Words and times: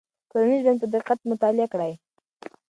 ټولنیز 0.29 0.61
ژوند 0.63 0.79
په 0.81 0.87
دقت 0.95 1.19
مطالعه 1.31 1.67
کړئ. 1.73 1.93